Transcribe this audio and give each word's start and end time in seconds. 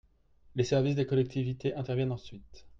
Les 0.55 0.63
services 0.63 0.95
des 0.95 1.05
collectivités 1.05 1.75
interviennent 1.75 2.11
ensuite. 2.11 2.65